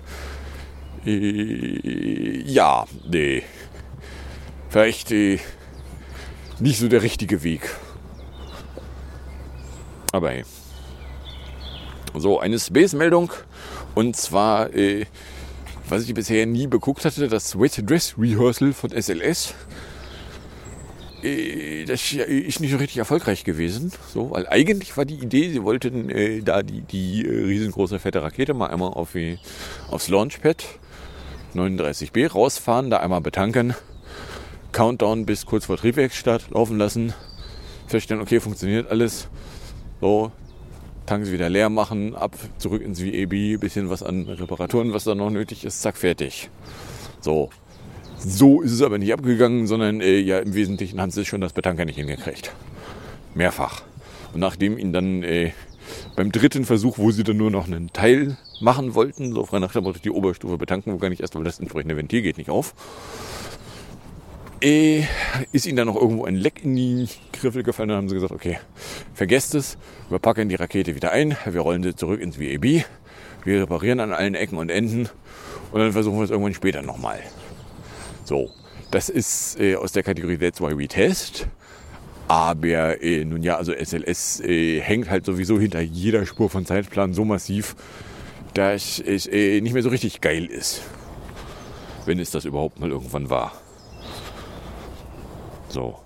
[1.05, 3.43] Äh, ja, nee.
[4.69, 5.39] Vielleicht äh,
[6.59, 7.69] nicht so der richtige Weg.
[10.11, 10.43] Aber hey.
[12.15, 13.31] So, eine Space-Meldung.
[13.97, 15.07] Und zwar, äh,
[15.89, 19.55] was ich bisher nie beguckt hatte, das Wet Dress Rehearsal von SLS.
[21.23, 23.91] Äh, das ist nicht so richtig erfolgreich gewesen.
[24.13, 28.21] So, weil eigentlich war die Idee, sie wollten äh, da die, die äh, riesengroße fette
[28.21, 29.15] Rakete mal einmal auf
[29.89, 30.63] aufs Launchpad
[31.55, 33.73] 39B rausfahren, da einmal betanken,
[34.73, 37.15] Countdown bis kurz vor Triebwerksstart laufen lassen,
[37.87, 39.27] feststellen, okay, funktioniert alles.
[40.01, 40.31] So,
[41.07, 45.31] Tanks wieder leer machen, ab, zurück ins VAB, bisschen was an Reparaturen, was da noch
[45.31, 46.49] nötig ist, zack, fertig.
[47.21, 47.49] So.
[48.19, 51.53] So ist es aber nicht abgegangen, sondern äh, ja, im Wesentlichen haben sie schon das
[51.53, 52.51] Betanker nicht hingekriegt.
[53.33, 53.83] Mehrfach.
[54.33, 55.51] Und nachdem ihnen dann äh,
[56.15, 59.71] beim dritten Versuch, wo sie dann nur noch einen Teil machen wollten, so frei nach
[59.71, 62.49] dem Motto, die Oberstufe betanken wir gar nicht erst, weil das entsprechende Ventil geht nicht
[62.49, 62.73] auf,
[64.61, 65.03] äh,
[65.51, 67.89] ist ihnen dann noch irgendwo ein Leck in die Griffel gefallen.
[67.89, 68.59] Dann haben sie gesagt, okay,
[69.13, 69.77] vergesst es,
[70.09, 72.85] wir packen die Rakete wieder ein, wir rollen sie zurück ins VAB,
[73.43, 75.09] wir reparieren an allen Ecken und Enden
[75.71, 77.19] und dann versuchen wir es irgendwann später nochmal.
[78.23, 78.49] So,
[78.91, 81.47] das ist äh, aus der Kategorie That's Why We Test.
[82.27, 87.13] Aber äh, nun ja, also SLS äh, hängt halt sowieso hinter jeder Spur von Zeitplan
[87.13, 87.75] so massiv,
[88.53, 90.81] dass es äh, nicht mehr so richtig geil ist.
[92.05, 93.53] Wenn es das überhaupt mal irgendwann war.
[95.69, 95.99] So.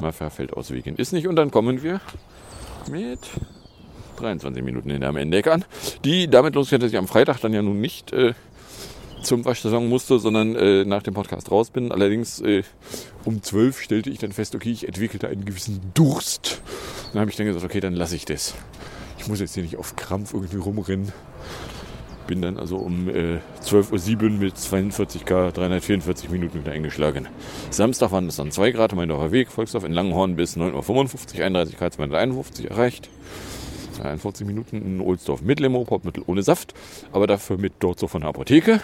[0.00, 2.00] Mafia fällt aus Weekend ist nicht und dann kommen wir
[2.90, 3.20] mit
[4.18, 5.64] 23 Minuten in der Mendeck an.
[6.04, 8.34] Die damit losgeht, dass ich am Freitag dann ja nun nicht äh,
[9.22, 11.92] zum Waschsaison musste, sondern äh, nach dem Podcast raus bin.
[11.92, 12.62] Allerdings äh,
[13.24, 16.60] um 12 stellte ich dann fest, okay, ich entwickelte einen gewissen Durst.
[17.12, 18.54] Dann habe ich dann gesagt, okay, dann lasse ich das.
[19.18, 21.12] Ich muss jetzt hier nicht auf Krampf irgendwie rumrennen.
[22.26, 27.28] Bin dann also um äh, 12.07 Uhr mit 42k 344 Minuten wieder eingeschlagen.
[27.70, 31.46] Samstag waren es dann 2 Grad, mein Dorfer Weg, Volksdorf in Langenhorn bis 9.55 Uhr,
[31.46, 33.10] 31k 251 erreicht.
[34.02, 36.74] 41 Minuten in Ohlsdorf mit Limo, Portmittel ohne Saft,
[37.12, 38.80] aber dafür mit dort so von der Apotheke.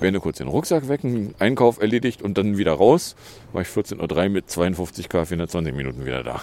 [0.00, 3.16] Werde kurz den Rucksack wecken, Einkauf erledigt und dann wieder raus.
[3.52, 6.42] War ich 14.03 Uhr mit 52k 420 Minuten wieder da.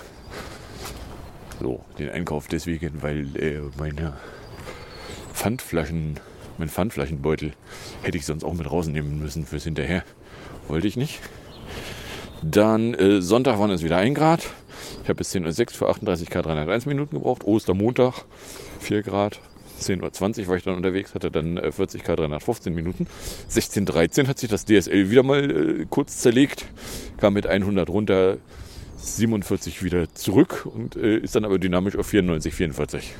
[1.59, 4.13] So, den Einkauf deswegen, weil äh, meine
[5.41, 6.19] Pfandflaschen,
[6.59, 7.53] mein Pfandflaschenbeutel
[8.03, 10.03] hätte ich sonst auch mit rausnehmen müssen fürs Hinterher.
[10.67, 11.17] Wollte ich nicht.
[12.43, 14.47] Dann äh, Sonntag waren es wieder 1 Grad.
[15.01, 17.43] Ich habe bis 10.06 Uhr für 38 Grad 301 Minuten gebraucht.
[17.43, 18.25] Ostermontag
[18.81, 19.39] 4 Grad.
[19.79, 23.07] 10.20 Uhr war ich dann unterwegs, hatte dann 40 Grad 315 Minuten.
[23.49, 26.67] 16.13 hat sich das DSL wieder mal äh, kurz zerlegt,
[27.17, 28.37] kam mit 100 runter,
[28.97, 33.11] 47 wieder zurück und äh, ist dann aber dynamisch auf 94, 44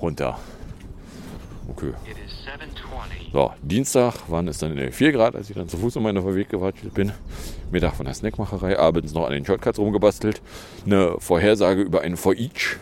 [0.00, 0.38] runter.
[1.68, 1.92] Okay.
[2.06, 3.32] It is 720.
[3.32, 6.34] So, Dienstag waren es dann äh, 4 Grad, als ich dann zu Fuß um meinen
[6.34, 7.12] Weg gewatschelt bin.
[7.70, 10.42] Mittag von der Snackmacherei, abends noch an den Shortcuts rumgebastelt.
[10.84, 12.76] Eine Vorhersage über ein For Each,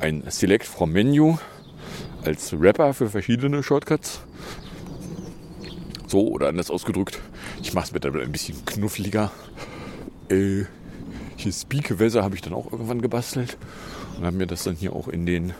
[0.00, 1.38] ein Select from Menu
[2.24, 4.20] als Rapper für verschiedene Shortcuts.
[6.06, 7.18] So, oder anders ausgedrückt,
[7.62, 9.32] ich mache es mittlerweile ein bisschen knuffliger.
[10.28, 10.64] Äh,
[11.36, 13.56] hier Speak-Gewässer habe ich dann auch irgendwann gebastelt
[14.18, 15.54] und habe mir das dann hier auch in den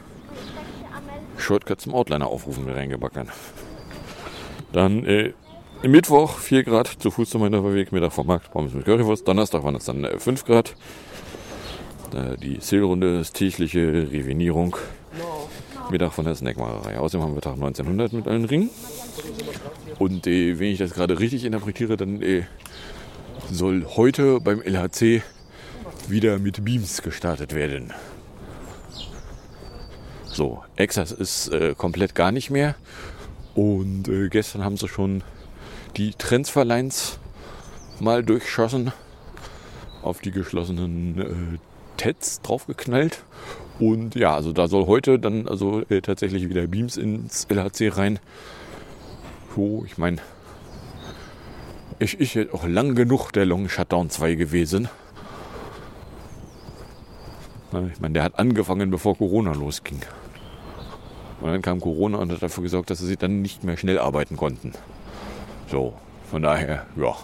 [1.42, 3.28] Shortcut zum Outliner aufrufen mit reingebacken.
[4.72, 5.32] Dann äh,
[5.82, 9.26] Mittwoch 4 Grad zu Fuß zu meiner Weg, Mittag vom Markt, Pommes mit Currywurst.
[9.26, 10.74] Donnerstag waren es dann äh, 5 Grad.
[12.10, 14.76] Da die Zielrunde ist tägliche Revenierung.
[15.90, 16.98] Mittag von der Snackmacherei.
[16.98, 18.70] Außerdem haben wir Tag 1900 mit allen Ringen.
[19.98, 22.44] Und äh, wenn ich das gerade richtig interpretiere, dann äh,
[23.50, 25.22] soll heute beim LHC
[26.08, 27.92] wieder mit Beams gestartet werden.
[30.32, 32.74] So, Exas ist äh, komplett gar nicht mehr.
[33.54, 35.22] Und äh, gestern haben sie schon
[35.98, 37.18] die Transferlines
[38.00, 38.92] mal durchschossen,
[40.00, 41.58] auf die geschlossenen äh,
[41.98, 43.24] TEDs draufgeknallt.
[43.78, 48.18] Und ja, also da soll heute dann also äh, tatsächlich wieder Beams ins LHC rein.
[49.54, 50.16] So, ich meine,
[51.98, 54.88] ich ist jetzt auch lang genug der Long Shutdown 2 gewesen.
[57.92, 60.00] Ich meine, der hat angefangen, bevor Corona losging.
[61.42, 64.36] Und dann kam Corona und hat dafür gesorgt, dass sie dann nicht mehr schnell arbeiten
[64.36, 64.72] konnten.
[65.68, 65.94] So,
[66.30, 67.16] von daher, ja.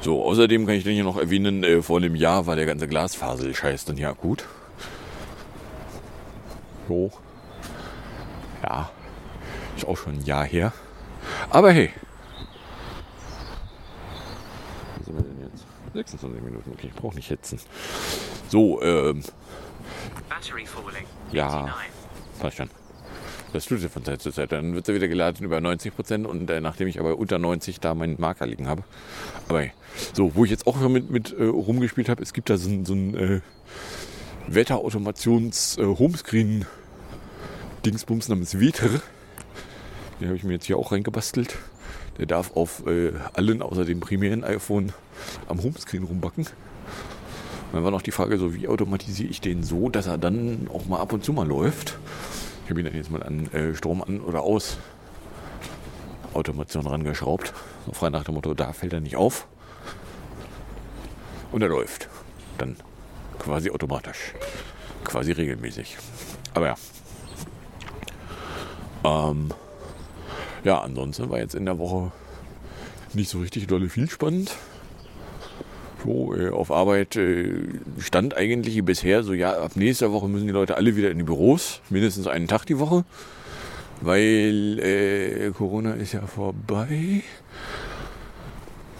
[0.00, 2.88] So, außerdem kann ich dann hier noch erwähnen, äh, vor einem Jahr war der ganze
[2.88, 4.46] Glasfaser-Scheiß dann ja akut.
[6.88, 7.12] So.
[8.62, 8.90] Ja.
[9.76, 10.72] Ist auch schon ein Jahr her.
[11.50, 11.90] Aber hey.
[14.96, 15.41] Wo sind wir denn?
[15.94, 16.70] 26 Minuten.
[16.72, 17.58] Okay, ich brauche nicht hetzen.
[18.48, 19.22] So, ähm,
[20.28, 21.04] Battery falling.
[21.32, 21.66] Ja.
[21.66, 21.92] 89.
[22.40, 22.70] passt schon.
[23.52, 24.50] Das tut sie von Zeit zu Zeit.
[24.52, 27.80] Dann wird sie wieder geladen über 90 Prozent und äh, nachdem ich aber unter 90
[27.80, 28.82] da meinen Marker liegen habe.
[29.48, 29.64] Aber
[30.14, 32.70] so, wo ich jetzt auch schon mit, mit äh, rumgespielt habe, es gibt da so
[32.70, 33.40] ein, so ein äh,
[34.46, 35.84] Wetterautomations äh,
[38.28, 38.88] namens Wetter.
[40.20, 41.58] Den habe ich mir jetzt hier auch reingebastelt.
[42.18, 44.92] Der darf auf äh, allen außer dem primären iPhone
[45.48, 46.44] am Homescreen rumbacken.
[46.44, 50.68] Und dann war noch die Frage, so wie automatisiere ich den so, dass er dann
[50.72, 51.98] auch mal ab und zu mal läuft.
[52.64, 54.76] Ich habe ihn dann jetzt mal an äh, Strom an oder aus
[56.34, 57.52] Automation rangeschraubt.
[57.86, 59.46] So frei nach dem Motto, da fällt er nicht auf.
[61.50, 62.08] Und er läuft.
[62.58, 62.76] Dann
[63.38, 64.34] quasi automatisch.
[65.04, 65.96] Quasi regelmäßig.
[66.54, 66.76] Aber ja.
[69.04, 69.50] Ähm,
[70.64, 72.12] ja, ansonsten war jetzt in der Woche
[73.14, 74.56] nicht so richtig dolle viel spannend.
[76.04, 77.54] So, äh, auf Arbeit äh,
[77.98, 81.24] stand eigentlich bisher so, ja, ab nächster Woche müssen die Leute alle wieder in die
[81.24, 83.04] Büros, mindestens einen Tag die Woche,
[84.00, 87.22] weil äh, Corona ist ja vorbei.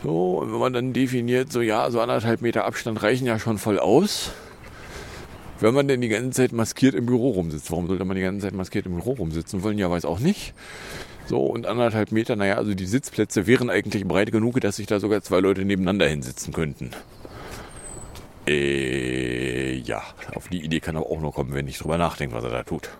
[0.02, 3.58] So, und wenn man dann definiert, so ja, so anderthalb Meter Abstand reichen ja schon
[3.58, 4.32] voll aus.
[5.60, 8.46] Wenn man denn die ganze Zeit maskiert im Büro rumsitzt, warum sollte man die ganze
[8.46, 9.78] Zeit maskiert im Büro rumsitzen wollen?
[9.78, 10.54] Ja, weiß auch nicht.
[11.26, 15.00] So, und anderthalb Meter, naja, also die Sitzplätze wären eigentlich breit genug, dass sich da
[15.00, 16.90] sogar zwei Leute nebeneinander hinsitzen könnten.
[18.46, 20.02] Äh, ja,
[20.34, 22.62] auf die Idee kann er auch nur kommen, wenn ich drüber nachdenke, was er da
[22.64, 22.90] tut.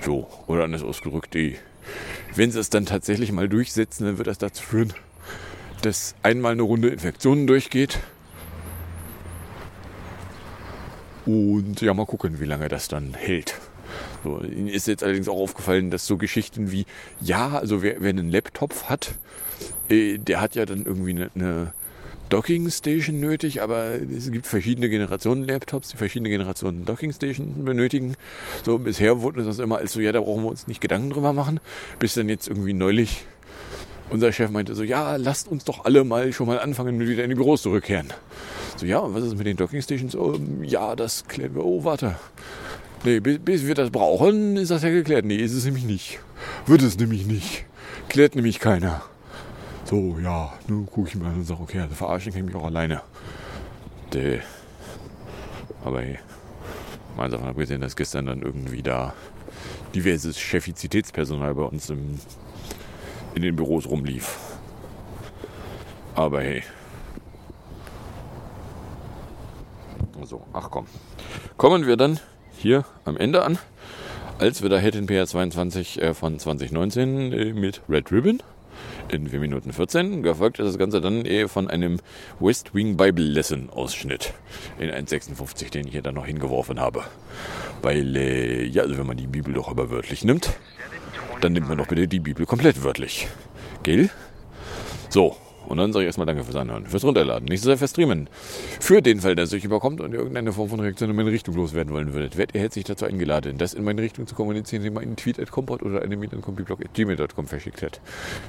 [0.00, 1.56] So, oder anders ausgedrückt, die,
[2.34, 4.92] wenn sie es dann tatsächlich mal durchsetzen, dann wird das dazu führen,
[5.80, 7.98] dass einmal eine Runde Infektionen durchgeht.
[11.24, 13.58] Und ja, mal gucken, wie lange das dann hält.
[14.24, 16.86] So, Ihnen ist jetzt allerdings auch aufgefallen, dass so Geschichten wie,
[17.20, 19.14] ja, also wer, wer einen Laptop hat,
[19.88, 21.72] äh, der hat ja dann irgendwie eine, eine
[22.28, 28.16] Docking Station nötig, aber es gibt verschiedene Generationen Laptops, die verschiedene Generationen Docking Station benötigen.
[28.64, 31.32] So bisher wurde das immer als so, ja, da brauchen wir uns nicht Gedanken drüber
[31.32, 31.60] machen,
[32.00, 33.26] bis dann jetzt irgendwie neulich
[34.10, 37.30] unser Chef meinte so, ja, lasst uns doch alle mal schon mal anfangen, wieder in
[37.30, 38.12] die Büros zurückkehren.
[38.76, 40.14] So, ja, und was ist mit den Docking Stations?
[40.14, 41.64] Oh, ja, das klären wir.
[41.64, 42.16] Oh, warte.
[43.06, 45.24] Nee, bis, wir das brauchen, ist das ja geklärt.
[45.24, 46.18] Nee, ist es nämlich nicht.
[46.66, 47.64] Wird es nämlich nicht.
[48.08, 49.00] Klärt nämlich keiner.
[49.84, 52.64] So, ja, nun gucke ich mal und sage, okay, also verarschen kann ich mich auch
[52.64, 53.02] alleine.
[54.12, 54.40] Däh.
[55.84, 56.18] Aber hey,
[57.16, 59.14] mal davon abgesehen, dass gestern dann irgendwie da
[59.94, 62.18] diverses Chefizitätspersonal bei uns im,
[63.36, 64.36] in den Büros rumlief.
[66.16, 66.64] Aber hey.
[70.24, 70.86] So, ach komm.
[71.56, 72.18] Kommen wir dann
[72.66, 73.58] hier am Ende an,
[74.40, 78.42] als wir da hätten PR22 äh, von 2019 äh, mit Red Ribbon
[79.08, 80.24] in 4 Minuten 14.
[80.24, 82.00] Gefolgt ist das Ganze dann eh von einem
[82.40, 84.34] West Wing Bible Lesson Ausschnitt
[84.80, 87.04] in 1,56, den ich hier dann noch hingeworfen habe.
[87.82, 90.52] Weil, äh, ja, also wenn man die Bibel doch aber wörtlich nimmt,
[91.40, 93.28] dann nimmt man doch bitte die Bibel komplett wörtlich.
[93.84, 94.10] Gell?
[95.08, 98.28] So, und dann sage ich erstmal Danke fürs Anhören, fürs Runterladen, nächstes Jahr fürs Streamen.
[98.80, 101.30] Für den Fall, dass es euch überkommt und ihr irgendeine Form von Reaktion in meine
[101.30, 104.82] Richtung loswerden wollen würdet, werdet ihr herzlich dazu eingeladen, das in meine Richtung zu kommunizieren,
[104.82, 108.00] indem ihr einen Tweet at Kompott oder eine Mail an kompiblog.gmail.com verschickt hat.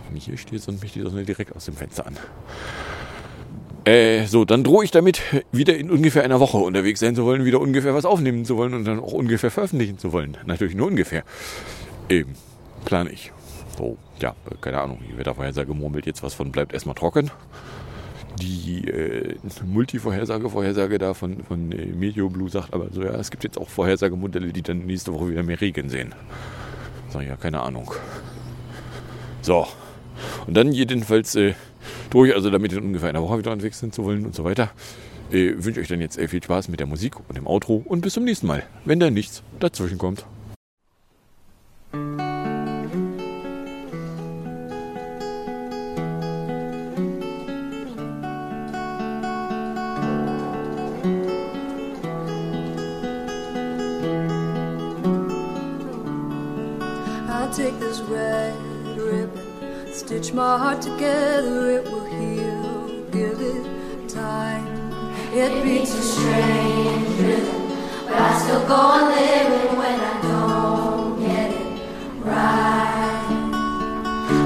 [0.08, 2.17] Wenn ich hier stehe, und mich die Sonne direkt aus dem Fenster an.
[3.86, 7.45] Äh, so, dann drohe ich damit, wieder in ungefähr einer Woche unterwegs sein zu wollen,
[7.45, 10.38] wieder ungefähr was aufnehmen zu wollen und dann auch ungefähr veröffentlichen zu wollen.
[10.45, 11.23] Natürlich nur ungefähr.
[12.10, 12.34] Eben,
[12.84, 13.32] plane ich.
[13.78, 17.30] So, ja, keine Ahnung, die Wettervorhersage murmelt jetzt was von bleibt erstmal trocken.
[18.42, 19.36] Die äh,
[19.66, 23.70] Multi-Vorhersage-Vorhersage da von, von äh, Meteo Blue sagt aber so, ja, es gibt jetzt auch
[23.70, 26.13] Vorhersagemodelle, die dann nächste Woche wieder mehr Regen sehen.
[27.10, 27.92] Sag ich ja, keine Ahnung.
[29.42, 29.68] So,
[30.46, 31.54] und dann jedenfalls äh,
[32.10, 34.72] durch, also damit in ungefähr einer Woche wieder unterwegs sind zu wollen und so weiter.
[35.32, 38.02] Äh, wünsche euch dann jetzt äh, viel Spaß mit der Musik und dem Outro und
[38.02, 40.26] bis zum nächsten Mal, wenn da nichts dazwischen kommt.
[60.08, 62.88] Stitch my heart together, it will heal.
[63.12, 64.65] Give it time.
[65.34, 67.67] It beats a strange rhythm,
[68.06, 71.67] but I still go on living when I don't get it
[72.24, 73.28] right.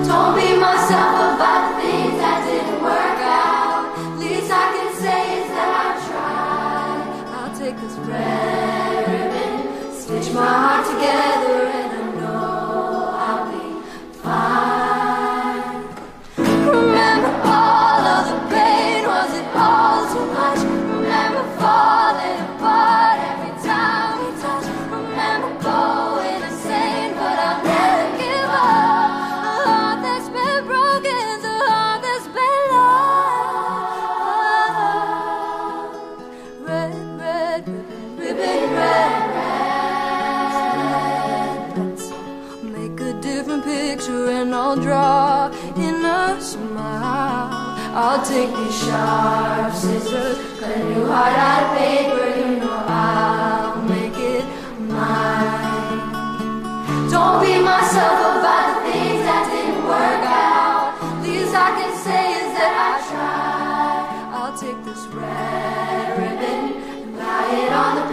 [0.10, 4.17] Don't beat myself about the things that didn't work out.
[4.17, 7.06] Least I can say is that I tried.
[7.38, 11.80] I'll take this red ribbon, stitch my heart together,
[48.32, 52.25] take these sharp scissors, cut a new heart out of paper.
[52.39, 54.45] You know I'll make it
[54.79, 55.99] mine.
[57.11, 60.95] Don't beat myself about the things that didn't work out.
[61.23, 64.07] Least I can say is that I tried.
[64.38, 66.61] I'll take this red ribbon
[67.03, 68.11] and tie it on the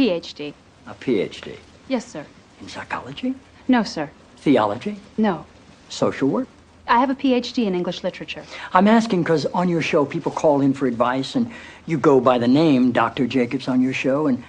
[0.00, 0.54] PhD.
[0.86, 1.58] A PhD?
[1.86, 2.24] Yes, sir.
[2.62, 3.34] In psychology?
[3.68, 4.10] No, sir.
[4.38, 4.96] Theology?
[5.18, 5.44] No.
[5.90, 6.48] Social work?
[6.88, 8.42] I have a PhD in English literature.
[8.72, 11.52] I'm asking because on your show people call in for advice and
[11.84, 13.26] you go by the name Dr.
[13.26, 14.42] Jacobs on your show, and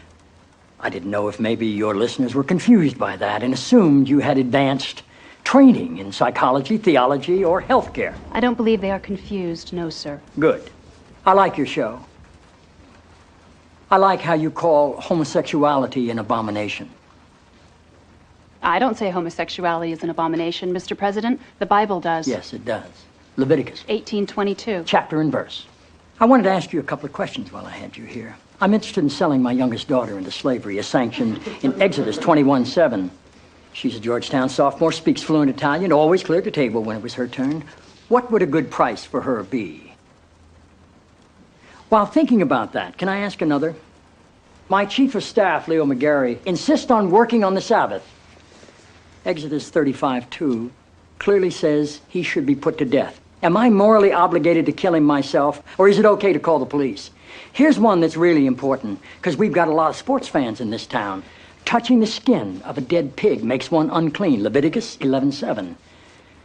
[0.80, 4.38] I didn't know if maybe your listeners were confused by that and assumed you had
[4.38, 5.04] advanced
[5.43, 8.14] training in psychology, theology, or healthcare.
[8.32, 9.74] I don't believe they are confused.
[9.74, 10.22] No, sir.
[10.39, 10.72] Good.
[11.26, 12.06] I like your show.
[13.92, 16.89] I like how you call homosexuality an abomination.
[18.64, 20.98] I don't say homosexuality is an abomination, Mr.
[20.98, 21.42] President.
[21.60, 22.26] The Bible does.
[22.26, 22.89] Yes, it does.
[23.36, 24.84] Leviticus 1822.
[24.86, 25.66] chapter and verse.
[26.22, 28.38] I wanted to ask you a couple of questions while I had you here.
[28.62, 33.12] I'm interested in selling my youngest daughter into slavery, as sanctioned in Exodus 21 7.
[33.74, 37.28] She's a Georgetown sophomore, speaks fluent Italian, always cleared the table when it was her
[37.28, 37.66] turn.
[38.08, 39.91] What would a good price for her be?
[41.92, 43.76] While thinking about that, can I ask another?
[44.70, 48.10] My chief of staff, Leo McGarry, insists on working on the Sabbath.
[49.26, 50.72] Exodus 35 2
[51.20, 53.20] clearly says he should be put to death.
[53.44, 56.66] Am I morally obligated to kill him myself, or is it okay to call the
[56.66, 57.12] police?
[57.52, 60.88] Here's one that's really important, because we've got a lot of sports fans in this
[60.88, 61.24] town.
[61.66, 64.44] Touching the skin of a dead pig makes one unclean.
[64.44, 65.76] Leviticus 11:7.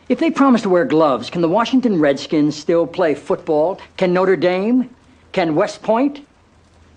[0.08, 3.78] If they promise to wear gloves, can the Washington Redskins still play football?
[3.96, 4.90] Can Notre Dame?
[5.36, 6.26] Can West Point?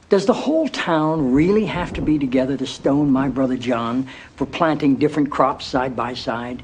[0.08, 4.46] Does the whole town really have to be together to stone my brother John for
[4.46, 6.64] planting different crops side by side?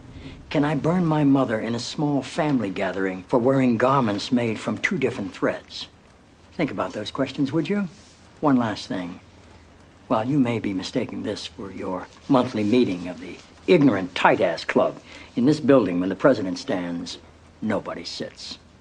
[0.49, 4.77] Can I burn my mother in a small family gathering for wearing garments made from
[4.77, 5.89] two different threads?
[6.53, 7.89] Think about those questions, would you?
[8.39, 9.19] One last thing.
[10.07, 13.35] While you may be mistaking this for your monthly meeting of the
[13.67, 15.01] ignorant tight ass club,
[15.35, 17.17] in this building when the president stands,
[17.61, 18.59] nobody sits.